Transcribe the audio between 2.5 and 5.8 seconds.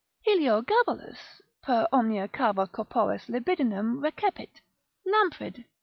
corporis libidinem recepit, Lamprid.